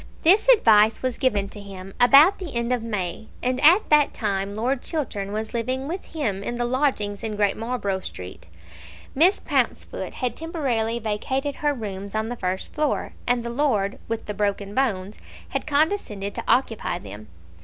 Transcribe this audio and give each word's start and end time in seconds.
This 0.23 0.49
advice 0.49 1.03
was 1.03 1.19
given 1.19 1.47
to 1.49 1.59
him 1.59 1.93
about 1.99 2.39
the 2.39 2.55
end 2.55 2.71
of 2.71 2.81
May, 2.81 3.27
and 3.43 3.63
at 3.63 3.87
that 3.91 4.15
time 4.15 4.55
Lord 4.55 4.81
Chiltern 4.81 5.31
was 5.31 5.53
living 5.53 5.87
with 5.87 6.05
him 6.05 6.41
in 6.41 6.55
the 6.55 6.65
lodgings 6.65 7.23
in 7.23 7.35
Great 7.35 7.55
Marlborough 7.55 7.99
Street. 7.99 8.47
Miss 9.13 9.39
Pouncefoot 9.39 10.15
had 10.15 10.35
temporarily 10.35 10.97
vacated 10.97 11.57
her 11.57 11.71
rooms 11.75 12.15
on 12.15 12.29
the 12.29 12.35
first 12.35 12.73
floor, 12.73 13.13
and 13.27 13.43
the 13.43 13.51
Lord 13.51 13.99
with 14.07 14.25
the 14.25 14.33
broken 14.33 14.73
bones 14.73 15.19
had 15.49 15.67
condescended 15.67 16.33
to 16.33 16.43
occupy 16.47 16.97
them. 16.97 17.27